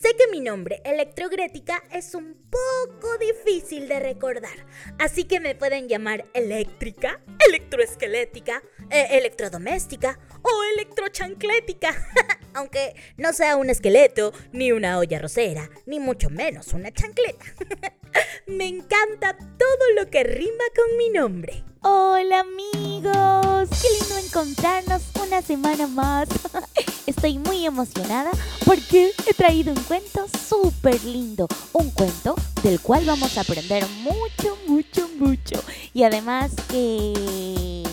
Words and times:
sé 0.00 0.14
que 0.16 0.28
mi 0.30 0.40
nombre, 0.40 0.80
Electrogrética, 0.84 1.82
es 1.92 2.14
un 2.14 2.36
poco 2.50 3.18
difícil 3.18 3.88
de 3.88 4.00
recordar, 4.00 4.66
así 4.98 5.24
que 5.24 5.40
me 5.40 5.54
pueden 5.54 5.88
llamar 5.88 6.26
eléctrica, 6.34 7.20
electroesquelética, 7.46 8.62
eh, 8.90 9.08
electrodoméstica 9.12 10.18
o 10.42 10.50
electrochanclética, 10.74 11.90
aunque 12.54 12.94
no 13.16 13.32
sea 13.32 13.56
un 13.56 13.70
esqueleto, 13.70 14.32
ni 14.52 14.72
una 14.72 14.98
olla 14.98 15.18
rosera, 15.18 15.68
ni 15.86 16.00
mucho 16.00 16.30
menos 16.30 16.72
una 16.72 16.92
chancleta. 16.92 17.44
me 18.46 18.66
encanta 18.66 19.36
todo 19.36 19.92
lo 19.96 20.08
que 20.10 20.24
rima 20.24 20.64
con 20.74 20.96
mi 20.96 21.10
nombre. 21.10 21.64
Hola 21.80 22.40
amigos, 22.40 23.68
qué 23.80 23.88
lindo 24.00 24.18
encontrarnos 24.24 25.02
una 25.24 25.40
semana 25.42 25.86
más. 25.86 26.28
Estoy 27.06 27.38
muy 27.38 27.64
emocionada 27.64 28.32
porque 28.64 29.12
he 29.26 29.34
traído 29.34 29.72
un 29.72 29.80
cuento 29.84 30.26
súper 30.48 31.02
lindo. 31.04 31.46
Un 31.72 31.90
cuento 31.90 32.34
del 32.64 32.80
cual 32.80 33.04
vamos 33.06 33.38
a 33.38 33.42
aprender 33.42 33.86
mucho, 34.00 34.58
mucho, 34.66 35.08
mucho. 35.18 35.62
Y 35.94 36.02
además 36.02 36.50
que 36.68 37.84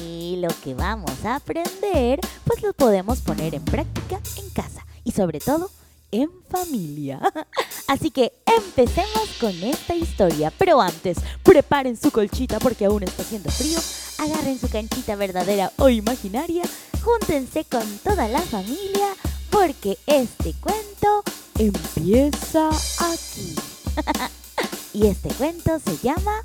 lo 0.42 0.50
que 0.64 0.74
vamos 0.74 1.24
a 1.24 1.36
aprender, 1.36 2.20
pues 2.44 2.64
lo 2.64 2.74
podemos 2.74 3.20
poner 3.22 3.54
en 3.54 3.64
práctica 3.66 4.20
en 4.38 4.50
casa. 4.50 4.84
Y 5.04 5.12
sobre 5.12 5.40
todo, 5.40 5.70
en 6.12 6.32
familia. 6.50 7.22
Así 7.88 8.12
que 8.12 8.34
empecemos 8.46 9.30
con 9.40 9.52
esta 9.64 9.96
historia. 9.96 10.52
Pero 10.58 10.82
antes, 10.82 11.18
preparen 11.44 11.98
su 11.98 12.12
colchita 12.12 12.60
porque 12.60 12.86
aún 12.86 13.04
está 13.04 13.24
haciendo 13.24 13.52
frío. 13.52 13.80
Agarren 14.18 14.60
su 14.60 14.70
canchita 14.70 15.16
verdadera 15.16 15.72
o 15.78 15.90
imaginaria 15.90 16.64
júntense 17.06 17.64
con 17.66 17.86
toda 18.00 18.28
la 18.28 18.42
familia 18.42 19.16
porque 19.52 20.00
este 20.08 20.54
cuento 20.54 21.24
empieza 21.60 22.70
aquí. 22.70 23.56
y 24.94 25.06
este 25.06 25.30
cuento 25.36 25.80
se 25.80 25.98
llama 25.98 26.42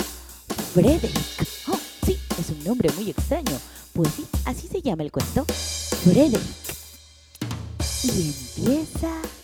Frederick. 0.74 1.48
Oh, 1.68 1.78
sí, 2.04 2.18
es 2.38 2.50
un 2.50 2.62
nombre 2.62 2.92
muy 2.92 3.08
extraño. 3.08 3.58
Pues 3.94 4.10
sí, 4.14 4.26
así 4.44 4.68
se 4.68 4.82
llama 4.82 5.02
el 5.02 5.10
cuento. 5.10 5.46
Frederick. 6.04 6.42
Y 8.04 8.34
empieza. 8.58 9.39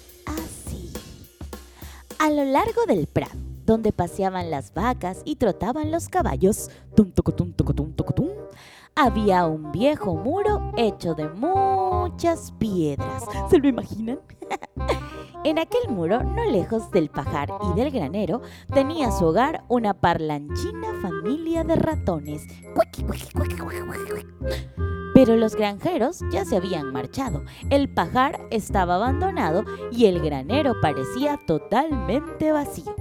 A 2.27 2.31
lo 2.31 2.45
largo 2.45 2.87
del 2.89 3.07
prado, 3.07 3.39
donde 3.67 3.93
paseaban 3.93 4.51
las 4.51 4.75
vacas 4.75 5.23
y 5.25 5.37
trotaban 5.37 5.93
los 5.93 6.09
caballos, 6.09 6.73
tum, 6.97 7.13
había 8.97 9.47
un 9.47 9.71
viejo 9.71 10.17
muro 10.17 10.73
hecho 10.77 11.15
de 11.15 11.29
muchas 11.29 12.51
piedras. 12.59 13.23
¿Se 13.49 13.61
lo 13.61 13.69
imaginan? 13.69 14.19
en 15.45 15.61
aquel 15.61 15.89
muro, 15.89 16.25
no 16.25 16.45
lejos 16.47 16.91
del 16.91 17.11
pajar 17.11 17.49
y 17.71 17.79
del 17.79 17.93
granero, 17.93 18.43
tenía 18.75 19.13
su 19.13 19.27
hogar 19.27 19.63
una 19.69 19.95
parlanchina 19.95 21.01
familia 21.01 21.63
de 21.63 21.77
ratones. 21.77 22.43
Pero 25.17 25.35
los 25.35 25.57
granjeros 25.57 26.21
ya 26.31 26.45
se 26.45 26.57
habían 26.57 26.93
marchado, 26.93 27.43
el 27.71 27.89
pajar 27.89 28.39
estaba 28.51 28.97
abandonado 28.97 29.65
y 29.91 30.05
el 30.05 30.21
granero 30.21 30.75
parecía 30.83 31.41
totalmente 31.47 32.53
vacío. 32.53 32.95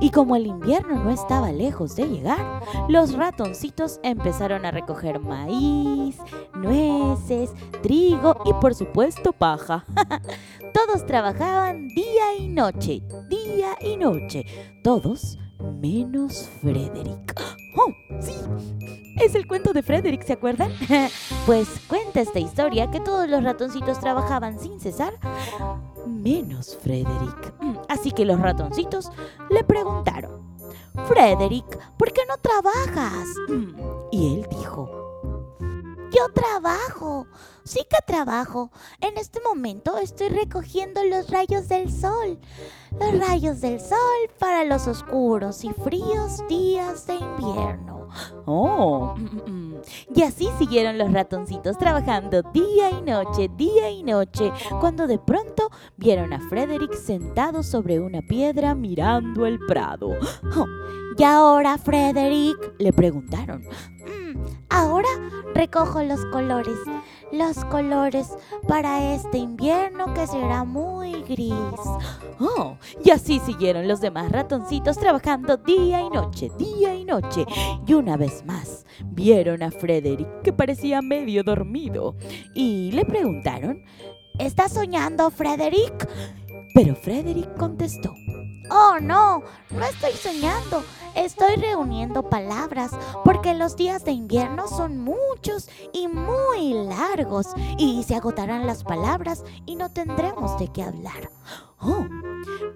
Y 0.00 0.10
como 0.10 0.34
el 0.34 0.48
invierno 0.48 1.04
no 1.04 1.10
estaba 1.10 1.52
lejos 1.52 1.94
de 1.94 2.08
llegar, 2.08 2.60
los 2.88 3.12
ratoncitos 3.12 4.00
empezaron 4.02 4.66
a 4.66 4.72
recoger 4.72 5.20
maíz, 5.20 6.18
nueces, 6.54 7.52
trigo 7.84 8.42
y 8.44 8.52
por 8.54 8.74
supuesto 8.74 9.32
paja. 9.32 9.86
Todos 10.74 11.06
trabajaban 11.06 11.86
día 11.86 12.34
y 12.36 12.48
noche, 12.48 13.00
día 13.28 13.76
y 13.80 13.96
noche, 13.96 14.44
todos 14.82 15.38
menos 15.60 16.48
Frederick. 16.60 17.34
¡Oh, 17.76 17.92
sí! 18.20 18.34
Es 19.20 19.34
el 19.34 19.46
cuento 19.46 19.72
de 19.72 19.82
Frederick, 19.82 20.24
¿se 20.24 20.32
acuerdan? 20.32 20.72
pues 21.46 21.68
cuenta 21.88 22.20
esta 22.20 22.38
historia 22.38 22.90
que 22.90 23.00
todos 23.00 23.28
los 23.28 23.42
ratoncitos 23.42 24.00
trabajaban 24.00 24.58
sin 24.58 24.80
cesar, 24.80 25.14
menos 26.06 26.76
Frederick. 26.82 27.54
Mm, 27.60 27.76
así 27.88 28.12
que 28.12 28.24
los 28.24 28.40
ratoncitos 28.40 29.10
le 29.50 29.62
preguntaron, 29.64 30.56
Frederick, 31.06 31.78
¿por 31.96 32.12
qué 32.12 32.22
no 32.28 32.36
trabajas? 32.38 33.28
Mm, 33.48 33.74
y 34.10 34.34
él 34.34 34.46
dijo, 34.50 35.00
yo 36.12 36.28
trabajo. 36.34 37.26
Sí 37.70 37.86
que 37.88 37.98
trabajo. 38.04 38.72
En 39.00 39.16
este 39.16 39.40
momento 39.42 39.96
estoy 39.98 40.28
recogiendo 40.28 41.04
los 41.04 41.30
rayos 41.30 41.68
del 41.68 41.88
sol. 41.88 42.40
Los 42.98 43.28
rayos 43.28 43.60
del 43.60 43.78
sol 43.78 44.18
para 44.40 44.64
los 44.64 44.88
oscuros 44.88 45.62
y 45.62 45.72
fríos 45.72 46.42
días 46.48 47.06
de 47.06 47.14
invierno. 47.14 48.08
Oh. 48.44 49.14
Y 50.14 50.22
así 50.22 50.48
siguieron 50.58 50.98
los 50.98 51.12
ratoncitos 51.12 51.78
trabajando 51.78 52.42
día 52.52 52.90
y 52.90 53.02
noche, 53.02 53.50
día 53.56 53.90
y 53.90 54.02
noche, 54.02 54.52
cuando 54.80 55.06
de 55.06 55.18
pronto 55.18 55.70
vieron 55.96 56.32
a 56.32 56.40
Frederick 56.48 56.94
sentado 56.94 57.62
sobre 57.62 58.00
una 58.00 58.22
piedra 58.22 58.74
mirando 58.74 59.46
el 59.46 59.58
prado. 59.60 60.10
Oh. 60.56 60.66
¿Y 61.18 61.22
ahora, 61.22 61.76
Frederick? 61.76 62.74
le 62.78 62.92
preguntaron. 62.92 63.62
Ahora 64.70 65.08
recojo 65.54 66.02
los 66.02 66.24
colores, 66.26 66.78
los 67.32 67.62
colores 67.66 68.28
para 68.66 69.14
este 69.14 69.36
invierno 69.36 70.14
que 70.14 70.26
será 70.26 70.64
muy 70.64 71.22
gris. 71.24 71.52
Oh, 72.38 72.76
y 73.04 73.10
así 73.10 73.40
siguieron 73.40 73.86
los 73.86 74.00
demás 74.00 74.32
ratoncitos 74.32 74.96
trabajando 74.96 75.56
día 75.56 76.00
y 76.00 76.08
noche, 76.08 76.50
día 76.56 76.94
y 76.94 77.04
noche. 77.04 77.44
Y 77.86 77.94
una 77.94 78.16
vez 78.16 78.44
más 78.46 78.69
vieron 79.20 79.62
a 79.62 79.70
Frederick 79.70 80.42
que 80.42 80.52
parecía 80.52 81.02
medio 81.02 81.44
dormido 81.44 82.14
y 82.54 82.90
le 82.92 83.04
preguntaron, 83.04 83.84
¿Estás 84.38 84.72
soñando, 84.72 85.30
Frederick? 85.30 86.08
Pero 86.74 86.94
Frederick 86.94 87.54
contestó, 87.58 88.14
Oh, 88.70 88.98
no, 89.02 89.42
no 89.70 89.84
estoy 89.84 90.12
soñando. 90.12 90.82
Estoy 91.16 91.56
reuniendo 91.56 92.30
palabras 92.30 92.92
porque 93.24 93.52
los 93.52 93.76
días 93.76 94.04
de 94.04 94.12
invierno 94.12 94.68
son 94.68 94.98
muchos 95.00 95.68
y 95.92 96.06
muy 96.06 96.72
largos 96.72 97.48
y 97.78 98.04
se 98.04 98.14
agotarán 98.14 98.66
las 98.66 98.84
palabras 98.84 99.44
y 99.66 99.74
no 99.74 99.90
tendremos 99.90 100.56
de 100.58 100.68
qué 100.68 100.84
hablar. 100.84 101.30
Oh, 101.80 102.06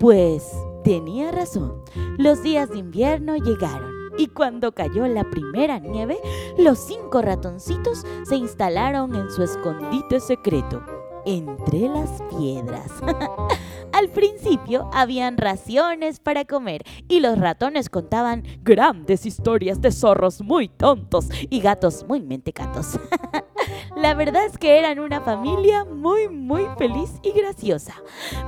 pues 0.01 0.43
tenía 0.83 1.31
razón. 1.31 1.85
Los 2.19 2.43
días 2.43 2.69
de 2.71 2.79
invierno 2.79 3.37
llegaron 3.37 3.94
y 4.19 4.29
cuando 4.29 4.73
cayó 4.73 5.07
la 5.07 5.25
primera 5.25 5.79
nieve, 5.79 6.19
los 6.59 6.79
cinco 6.79 7.23
ratoncitos 7.23 8.05
se 8.25 8.37
instalaron 8.37 9.15
en 9.15 9.31
su 9.31 9.43
escondite 9.43 10.21
secreto, 10.21 10.83
entre 11.27 11.89
las 11.89 12.23
piedras. 12.31 12.91
Al 13.93 14.09
principio 14.09 14.91
habían 14.93 15.39
raciones 15.39 16.19
para 16.19 16.45
comer 16.45 16.83
y 17.09 17.21
los 17.21 17.39
ratones 17.39 17.89
contaban 17.89 18.43
grandes 18.63 19.25
historias 19.25 19.81
de 19.81 19.93
zorros 19.93 20.43
muy 20.43 20.69
tontos 20.69 21.29
y 21.49 21.61
gatos 21.61 22.05
muy 22.09 22.21
mentecatos. 22.21 22.99
La 23.97 24.15
verdad 24.15 24.45
es 24.47 24.59
que 24.59 24.79
eran 24.79 24.99
una 24.99 25.21
familia 25.21 25.85
muy, 25.85 26.29
muy 26.29 26.67
feliz 26.79 27.13
y 27.23 27.33
graciosa. 27.33 27.95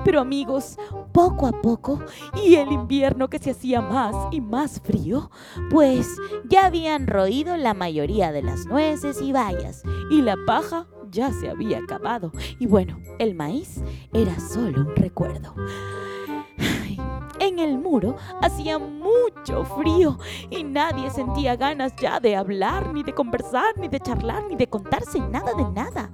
Pero 0.05 0.21
amigos, 0.21 0.79
poco 1.13 1.47
a 1.47 1.53
poco, 1.63 2.01
y 2.45 2.57
el 2.57 2.73
invierno 2.73 3.29
que 3.29 3.39
se 3.39 3.51
hacía 3.51 3.81
más 3.81 4.15
y 4.31 4.41
más 4.41 4.81
frío, 4.81 5.31
pues 5.71 6.09
ya 6.45 6.67
habían 6.67 7.07
roído 7.07 7.57
la 7.57 7.75
mayoría 7.75 8.33
de 8.33 8.43
las 8.43 8.67
nueces 8.67 9.21
y 9.21 9.33
bayas, 9.33 9.83
y 10.11 10.23
la 10.23 10.37
paja 10.47 10.87
ya 11.11 11.33
se 11.33 11.49
había 11.49 11.79
acabado. 11.79 12.33
Y 12.59 12.67
bueno, 12.67 12.99
el 13.19 13.35
maíz 13.35 13.81
era 14.13 14.39
solo 14.39 14.83
un 14.83 14.97
recuerdo. 14.97 15.55
En 17.47 17.61
el 17.61 17.79
muro 17.79 18.17
hacía 18.43 18.77
mucho 18.77 19.65
frío 19.77 20.19
y 20.51 20.65
nadie 20.65 21.13
sentía 21.13 21.55
ganas 21.55 21.95
ya 21.95 22.19
de 22.19 22.35
hablar, 22.35 22.93
ni 22.93 23.05
de 23.05 23.15
conversar, 23.15 23.79
ni 23.79 23.87
de 23.87 24.01
charlar, 24.01 24.43
ni 24.49 24.57
de 24.57 24.67
contarse 24.67 25.21
nada 25.21 25.53
de 25.55 25.63
nada. 25.71 26.11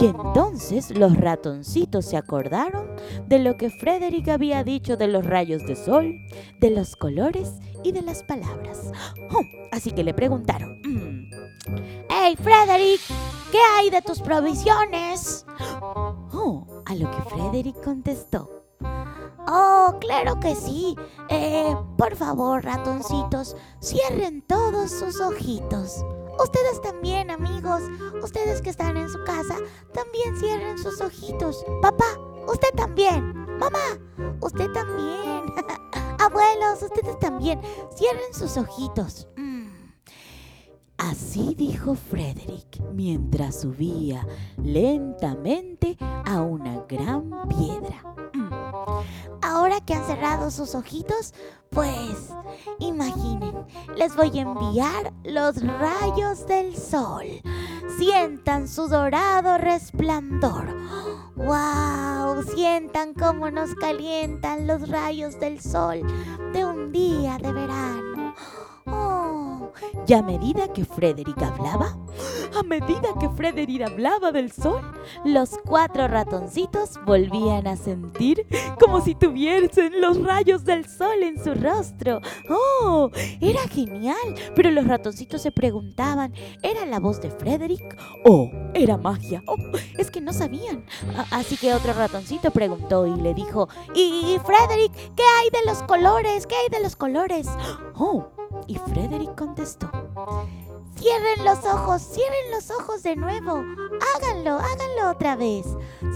Y 0.00 0.06
entonces 0.06 0.90
los 0.96 1.14
ratoncitos 1.14 2.06
se 2.06 2.16
acordaron 2.16 2.88
de 3.26 3.38
lo 3.40 3.58
que 3.58 3.68
Frederick 3.68 4.28
había 4.28 4.64
dicho 4.64 4.96
de 4.96 5.08
los 5.08 5.26
rayos 5.26 5.62
de 5.66 5.76
sol, 5.76 6.14
de 6.58 6.70
los 6.70 6.96
colores 6.96 7.52
y 7.84 7.92
de 7.92 8.00
las 8.00 8.22
palabras. 8.22 8.92
Oh, 9.30 9.42
así 9.72 9.90
que 9.90 10.02
le 10.02 10.14
preguntaron, 10.14 10.80
mm, 10.80 11.30
¡Hey, 12.08 12.34
Frederick! 12.42 13.02
¿Qué 13.50 13.58
hay 13.76 13.90
de 13.90 14.00
tus 14.00 14.22
provisiones? 14.22 15.44
Oh, 16.32 16.82
a 16.86 16.94
lo 16.94 17.10
que 17.10 17.22
Frederick 17.28 17.84
contestó. 17.84 18.61
Oh, 19.46 19.96
claro 20.00 20.38
que 20.40 20.54
sí. 20.54 20.96
Eh, 21.28 21.74
por 21.98 22.14
favor, 22.16 22.64
ratoncitos, 22.64 23.56
cierren 23.80 24.42
todos 24.42 24.90
sus 24.90 25.20
ojitos. 25.20 26.04
Ustedes 26.42 26.80
también, 26.80 27.30
amigos, 27.30 27.82
ustedes 28.22 28.62
que 28.62 28.70
están 28.70 28.96
en 28.96 29.08
su 29.08 29.22
casa, 29.24 29.56
también 29.92 30.36
cierren 30.38 30.78
sus 30.78 31.00
ojitos. 31.00 31.64
Papá, 31.80 32.18
usted 32.46 32.70
también. 32.74 33.34
Mamá, 33.58 33.98
usted 34.40 34.70
también. 34.72 35.42
Abuelos, 36.18 36.82
ustedes 36.82 37.18
también. 37.18 37.60
Cierren 37.96 38.32
sus 38.32 38.56
ojitos. 38.56 39.28
Mm. 39.36 39.51
Así 41.10 41.56
dijo 41.56 41.96
Frederick 41.96 42.80
mientras 42.92 43.62
subía 43.62 44.24
lentamente 44.62 45.96
a 46.00 46.42
una 46.42 46.84
gran 46.88 47.28
piedra. 47.48 48.04
Mm. 48.32 48.52
Ahora 49.42 49.80
que 49.80 49.94
han 49.94 50.06
cerrado 50.06 50.52
sus 50.52 50.76
ojitos, 50.76 51.34
pues 51.70 52.30
imaginen, 52.78 53.52
les 53.96 54.14
voy 54.14 54.38
a 54.38 54.42
enviar 54.42 55.12
los 55.24 55.60
rayos 55.62 56.46
del 56.46 56.76
sol. 56.76 57.26
Sientan 57.98 58.68
su 58.68 58.86
dorado 58.86 59.58
resplandor. 59.58 60.68
¡Wow! 61.34 62.44
Sientan 62.54 63.14
cómo 63.14 63.50
nos 63.50 63.74
calientan 63.74 64.68
los 64.68 64.88
rayos 64.88 65.40
del 65.40 65.60
sol 65.60 66.02
de 66.52 66.64
un 66.64 66.92
día 66.92 67.38
de 67.38 67.52
verano. 67.52 68.11
Oh, 69.94 70.04
y 70.06 70.12
a 70.14 70.22
medida 70.22 70.72
que 70.72 70.84
Frederick 70.84 71.40
hablaba, 71.42 71.96
a 72.58 72.62
medida 72.62 73.08
que 73.18 73.28
Frederick 73.30 73.82
hablaba 73.82 74.32
del 74.32 74.52
sol, 74.52 74.82
los 75.24 75.58
cuatro 75.64 76.08
ratoncitos 76.08 76.98
volvían 77.06 77.66
a 77.66 77.76
sentir 77.76 78.46
como 78.78 79.00
si 79.00 79.14
tuviesen 79.14 80.00
los 80.00 80.22
rayos 80.22 80.64
del 80.64 80.88
sol 80.88 81.22
en 81.22 81.42
su 81.42 81.54
rostro. 81.54 82.20
¡Oh! 82.48 83.10
Era 83.40 83.62
genial. 83.68 84.16
Pero 84.54 84.70
los 84.70 84.86
ratoncitos 84.86 85.42
se 85.42 85.50
preguntaban, 85.50 86.34
¿era 86.62 86.84
la 86.86 87.00
voz 87.00 87.20
de 87.20 87.30
Frederick 87.30 87.96
o 88.24 88.50
era 88.74 88.96
magia? 88.96 89.42
Oh, 89.46 89.56
es 89.96 90.10
que 90.10 90.20
no 90.20 90.32
sabían. 90.32 90.84
así 91.30 91.56
que 91.56 91.74
otro 91.74 91.92
ratoncito 91.92 92.50
preguntó 92.50 93.06
y 93.06 93.16
le 93.20 93.34
dijo, 93.34 93.68
¿y 93.94 94.38
Frederick, 94.44 94.92
qué 95.16 95.22
hay 95.22 95.50
de 95.50 95.66
los 95.66 95.82
colores? 95.84 96.46
¿Qué 96.46 96.54
hay 96.54 96.68
de 96.68 96.82
los 96.82 96.96
colores? 96.96 97.48
Oh, 97.94 98.28
y 98.66 98.76
Frederick 98.76 99.34
contestó, 99.36 99.90
Cierren 100.96 101.44
los 101.44 101.64
ojos, 101.64 102.02
cierren 102.02 102.50
los 102.52 102.70
ojos 102.70 103.02
de 103.02 103.16
nuevo. 103.16 103.64
Háganlo, 104.14 104.58
háganlo 104.58 105.10
otra 105.10 105.36
vez. 105.36 105.66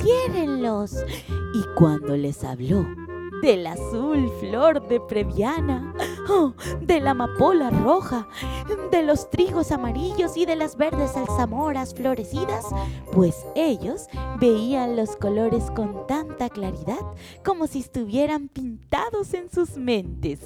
Ciérrenlos. 0.01 0.95
Y 1.55 1.65
cuando 1.77 2.17
les 2.17 2.45
habló 2.45 2.87
del 3.43 3.67
azul 3.67 4.31
flor 4.41 4.87
de 4.87 5.01
previana, 5.01 5.93
oh, 6.29 6.55
de 6.81 7.01
la 7.01 7.11
amapola 7.11 7.71
roja, 7.71 8.29
de 8.91 9.03
los 9.03 9.31
trigos 9.31 9.73
amarillos 9.73 10.37
y 10.37 10.47
de 10.47 10.57
las 10.57 10.77
verdes 10.77 11.17
alzamoras 11.17 11.95
florecidas, 11.95 12.65
pues 13.13 13.47
ellos 13.55 14.07
veían 14.41 14.97
los 14.97 15.17
colores 15.17 15.71
con 15.71 16.07
tanta 16.07 16.49
claridad 16.49 17.01
como 17.45 17.67
si 17.67 17.81
estuvieran 17.81 18.49
pintados 18.49 19.35
en 19.35 19.51
sus 19.51 19.77
mentes. 19.77 20.41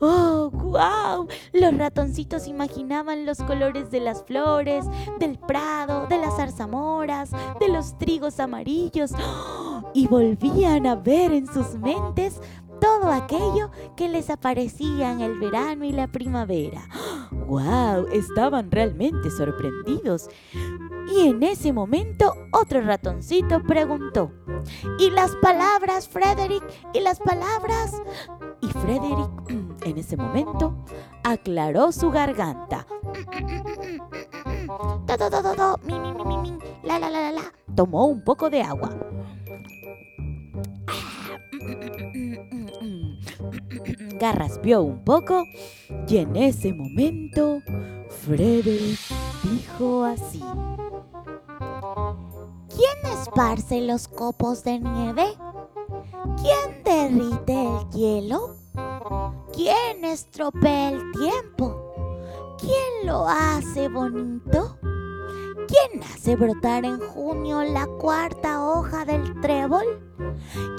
¡Oh, 0.00 0.50
wow! 0.50 1.28
Los 1.52 1.76
ratoncitos 1.76 2.46
imaginaban 2.46 3.26
los 3.26 3.38
colores 3.38 3.90
de 3.90 4.00
las 4.00 4.24
flores, 4.24 4.84
del 5.18 5.38
prado, 5.38 6.06
de 6.06 6.18
las 6.18 6.36
zarzamoras, 6.36 7.30
de 7.60 7.68
los 7.68 7.98
trigos 7.98 8.40
amarillos 8.40 9.12
y 9.94 10.06
volvían 10.06 10.86
a 10.86 10.94
ver 10.94 11.32
en 11.32 11.46
sus 11.46 11.74
mentes 11.74 12.40
todo 12.82 13.12
aquello 13.12 13.70
que 13.96 14.08
les 14.08 14.28
aparecía 14.28 15.12
en 15.12 15.20
el 15.20 15.38
verano 15.38 15.84
y 15.84 15.92
la 15.92 16.08
primavera. 16.08 16.88
¡Wow! 17.30 18.08
Estaban 18.12 18.72
realmente 18.72 19.30
sorprendidos. 19.30 20.28
Y 21.14 21.28
en 21.28 21.44
ese 21.44 21.72
momento 21.72 22.34
otro 22.52 22.80
ratoncito 22.80 23.62
preguntó, 23.62 24.32
¿y 24.98 25.10
las 25.10 25.30
palabras, 25.36 26.08
Frederick? 26.08 26.64
¿Y 26.92 27.00
las 27.00 27.20
palabras? 27.20 27.94
Y 28.60 28.66
Frederick 28.66 29.30
en 29.84 29.98
ese 29.98 30.16
momento 30.16 30.84
aclaró 31.22 31.92
su 31.92 32.10
garganta. 32.10 32.84
Tomó 37.76 38.06
un 38.06 38.24
poco 38.24 38.50
de 38.50 38.62
agua. 38.62 38.90
Garraspeó 44.20 44.82
un 44.82 45.04
poco 45.04 45.44
y 46.08 46.18
en 46.18 46.36
ese 46.36 46.72
momento 46.72 47.60
Frederick 48.24 48.98
dijo 49.42 50.04
así. 50.04 50.42
¿Quién 52.68 53.12
esparce 53.18 53.80
los 53.82 54.08
copos 54.08 54.64
de 54.64 54.78
nieve? 54.80 55.26
¿Quién 56.40 56.82
derrite 56.84 57.52
el 57.52 57.90
hielo? 57.90 58.56
¿Quién 59.52 60.04
estropea 60.04 60.90
el 60.90 61.12
tiempo? 61.12 62.56
¿Quién 62.58 63.06
lo 63.06 63.26
hace 63.26 63.88
bonito? 63.88 64.78
¿Quién 65.68 66.02
hace 66.02 66.36
brotar 66.36 66.84
en 66.84 67.00
junio 67.00 67.62
la 67.62 67.86
cuarta 67.86 68.64
hoja 68.64 69.04
del 69.04 69.40
trébol? 69.40 69.84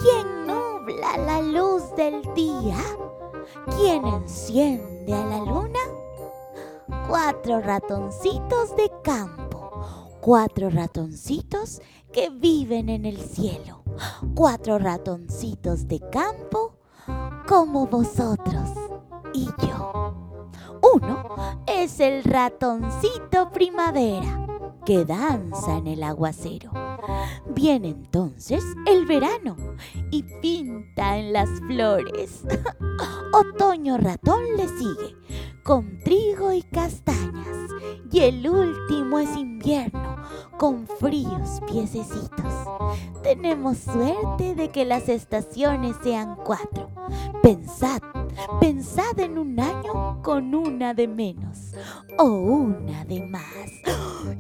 ¿Quién 0.02 0.48
nubla 0.84 1.18
la 1.18 1.42
luz 1.42 1.96
del 1.96 2.22
día? 2.34 2.78
¿Quién 3.78 4.06
enciende 4.06 5.14
a 5.14 5.26
la 5.26 5.38
luna? 5.40 5.80
Cuatro 7.08 7.62
ratoncitos 7.62 8.76
de 8.76 8.92
campo, 9.04 9.72
cuatro 10.20 10.70
ratoncitos 10.70 11.82
que 12.12 12.30
viven 12.30 12.90
en 12.90 13.06
el 13.06 13.18
cielo, 13.18 13.84
cuatro 14.36 14.78
ratoncitos 14.78 15.88
de 15.88 16.00
campo 16.12 16.76
como 17.48 17.88
vosotros 17.88 18.70
y 19.34 19.46
yo. 19.66 20.40
Uno 20.96 21.64
es 21.66 22.00
el 22.00 22.24
ratoncito 22.24 23.52
primavera 23.52 24.46
que 24.86 25.06
danza 25.06 25.78
en 25.78 25.88
el 25.88 26.04
aguacero. 26.04 26.83
Viene 27.56 27.90
entonces 27.90 28.64
el 28.86 29.06
verano 29.06 29.56
y 30.12 30.24
pinta 30.42 31.18
en 31.18 31.34
las 31.34 31.50
flores. 31.68 32.44
Otoño 33.34 33.98
ratón 33.98 34.44
le 34.58 34.68
sigue 34.68 35.16
con 35.64 36.00
trigo 36.00 36.52
y 36.52 36.62
castañas. 36.62 37.48
Y 38.12 38.20
el 38.20 38.48
último 38.48 39.20
es 39.20 39.36
invierno 39.36 40.18
con 40.58 40.88
fríos 40.88 41.62
piececitos. 41.68 42.54
Tenemos 43.24 43.78
suerte 43.80 44.56
de 44.56 44.70
que 44.70 44.86
las 44.86 45.10
estaciones 45.10 45.96
sean 46.04 46.36
cuatro. 46.36 46.90
Pensad, 47.42 48.02
pensad 48.60 49.20
en 49.20 49.38
un 49.38 49.60
año 49.60 50.22
con 50.24 50.54
una 50.56 50.94
de 50.94 51.08
menos 51.08 51.74
o 52.18 52.26
una 52.26 53.06
de 53.06 53.22
más. 53.28 53.44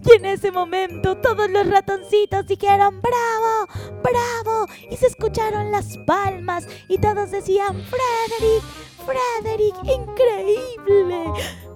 Y 0.05 0.15
en 0.15 0.25
ese 0.25 0.51
momento 0.51 1.17
todos 1.17 1.49
los 1.49 1.67
ratoncitos 1.67 2.45
dijeron 2.47 3.01
bravo, 3.01 4.01
bravo. 4.01 4.65
Y 4.89 4.95
se 4.97 5.07
escucharon 5.07 5.71
las 5.71 5.97
palmas 6.05 6.67
y 6.87 6.97
todos 6.97 7.31
decían 7.31 7.75
Frederick, 7.83 8.63
Frederick, 9.05 9.75
increíble. 9.83 11.25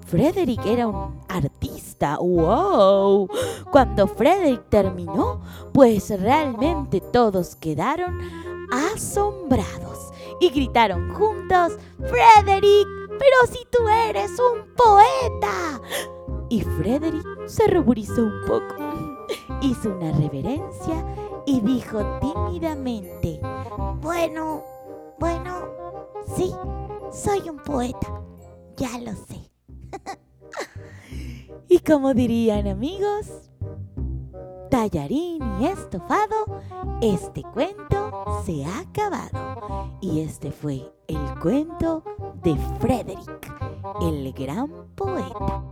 Frederick 0.08 0.66
era 0.66 0.88
un 0.88 1.20
artista, 1.28 2.18
wow. 2.18 3.28
Cuando 3.72 4.08
Frederick 4.08 4.70
terminó, 4.70 5.42
pues 5.74 6.10
realmente 6.22 7.02
todos 7.02 7.58
quedaron 7.58 8.18
asombrados 8.72 10.12
y 10.40 10.50
gritaron 10.50 11.14
juntos, 11.14 11.78
Frederick, 11.98 12.88
pero 13.10 13.52
si 13.52 13.66
tú 13.70 13.88
eres 13.88 14.32
un 14.40 14.74
poeta. 14.76 15.82
Y 16.50 16.62
Frederick 16.62 17.26
se 17.48 17.68
ruborizó 17.68 18.24
un 18.24 18.42
poco, 18.48 18.76
hizo 19.62 19.90
una 19.90 20.12
reverencia 20.14 21.06
y 21.46 21.60
dijo 21.62 22.20
tímidamente, 22.20 23.40
bueno, 24.02 24.64
bueno, 25.20 25.78
Sí, 26.36 26.54
soy 27.12 27.50
un 27.50 27.58
poeta, 27.58 28.22
ya 28.76 29.00
lo 29.00 29.14
sé. 29.14 29.50
y 31.70 31.80
como 31.80 32.14
dirían 32.14 32.68
amigos, 32.68 33.50
tallarín 34.70 35.42
y 35.60 35.66
estofado, 35.66 36.62
este 37.02 37.44
cuento 37.54 38.42
se 38.46 38.66
ha 38.66 38.80
acabado. 38.80 39.98
Y 40.02 40.22
este 40.22 40.52
fue 40.52 40.92
el 41.08 41.40
cuento 41.40 42.04
de 42.44 42.56
Frederick, 42.80 43.57
el 44.02 44.34
gran 44.34 44.70
poeta. 44.96 45.64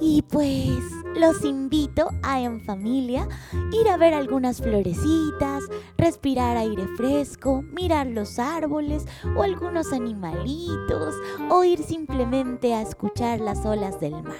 Y 0.00 0.22
pues 0.22 0.78
los 1.14 1.44
invito 1.44 2.08
a 2.22 2.40
en 2.40 2.60
familia 2.62 3.28
ir 3.72 3.88
a 3.88 3.98
ver 3.98 4.14
algunas 4.14 4.62
florecitas, 4.62 5.64
respirar 5.98 6.56
aire 6.56 6.86
fresco, 6.96 7.62
mirar 7.74 8.06
los 8.06 8.38
árboles 8.38 9.04
o 9.36 9.42
algunos 9.42 9.92
animalitos 9.92 11.14
o 11.50 11.64
ir 11.64 11.82
simplemente 11.82 12.72
a 12.74 12.80
escuchar 12.80 13.40
las 13.40 13.66
olas 13.66 14.00
del 14.00 14.22
mar. 14.22 14.36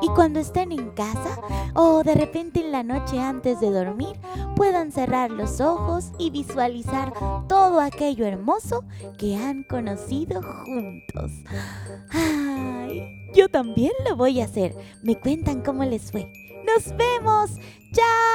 Y 0.00 0.08
cuando 0.08 0.40
estén 0.40 0.72
en 0.72 0.90
casa 0.90 1.38
o 1.74 2.02
de 2.02 2.14
repente 2.14 2.60
en 2.60 2.72
la 2.72 2.82
noche 2.82 3.20
antes 3.20 3.60
de 3.60 3.70
dormir, 3.70 4.16
puedan 4.56 4.92
cerrar 4.92 5.30
los 5.30 5.60
ojos 5.60 6.12
y 6.18 6.30
visualizar 6.30 7.12
todo 7.48 7.80
aquello 7.80 8.24
hermoso 8.26 8.84
que 9.18 9.36
han 9.36 9.64
conocido 9.64 10.40
juntos. 10.42 11.32
Yo 13.34 13.48
también 13.48 13.92
lo 14.08 14.16
voy 14.16 14.40
a 14.40 14.44
hacer. 14.44 14.74
Me 15.02 15.18
cuentan 15.18 15.62
cómo 15.62 15.84
les 15.84 16.10
fue. 16.10 16.30
¡Nos 16.66 16.96
vemos! 16.96 17.50
¡Chao! 17.92 18.32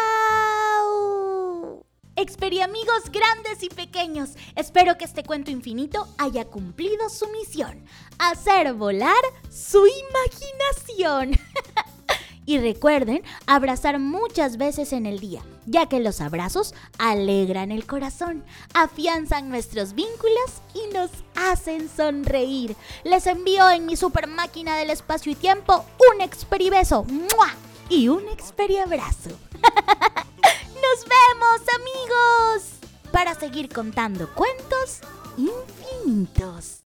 amigos 2.62 3.12
grandes 3.12 3.64
y 3.64 3.70
pequeños, 3.70 4.32
espero 4.56 4.98
que 4.98 5.06
este 5.06 5.24
cuento 5.24 5.52
infinito 5.52 6.08
haya 6.18 6.46
cumplido 6.46 7.10
su 7.10 7.28
misión, 7.30 7.84
hacer 8.20 8.74
volar 8.74 9.24
su 9.50 9.86
imaginación. 9.88 11.32
Y 12.48 12.60
recuerden 12.60 13.24
abrazar 13.46 14.00
muchas 14.00 14.56
veces 14.56 14.94
en 14.94 15.06
el 15.06 15.20
día, 15.20 15.44
ya 15.66 15.88
que 15.88 16.00
los 16.00 16.22
abrazos 16.22 16.74
alegran 16.98 17.74
el 17.74 17.86
corazón, 17.86 18.46
afianzan 18.74 19.50
nuestros 19.50 19.94
vínculos 19.94 20.62
y 20.74 20.94
nos 20.94 21.12
hacen 21.36 21.90
sonreír. 21.90 22.78
Les 23.04 23.28
envío 23.28 23.70
en 23.70 23.86
mi 23.86 23.98
super 23.98 24.28
máquina 24.28 24.78
del 24.78 24.92
espacio 24.92 25.30
y 25.34 25.36
tiempo 25.36 25.84
un 26.16 26.22
experibeso 26.22 27.06
y 27.90 28.08
un 28.08 28.26
experiabrazo. 28.30 29.32
¡Nos 29.62 31.04
vemos, 31.04 31.62
amigos! 31.76 32.72
Para 33.12 33.36
seguir 33.36 33.68
contando 33.68 34.34
cuentos 34.34 35.02
infinitos. 35.36 36.87